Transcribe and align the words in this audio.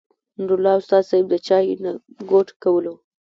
نور 0.37 0.51
الله 0.55 0.75
استاذ 0.79 1.03
صېب 1.09 1.25
د 1.31 1.35
چاے 1.47 1.73
نه 1.83 1.91
ګوټ 2.29 2.47
کولو 2.63 2.93